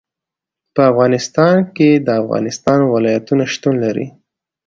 [0.73, 4.07] په افغانستان کې د افغانستان ولايتونه شتون لري.